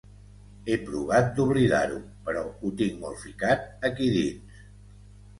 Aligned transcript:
He 0.69 0.75
provat 0.85 1.27
d’oblidar-ho, 1.39 1.99
però 2.29 2.41
ho 2.61 2.71
tinc 2.79 2.97
molt 3.03 3.21
ficat 3.25 3.85
aquí 3.91 4.09
dins. 4.15 4.65